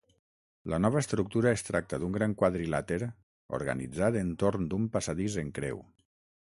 [0.73, 2.99] La nova estructura es tracta d'un gran quadrilàter
[3.59, 5.89] organitzat entorn d'un passadís en creu.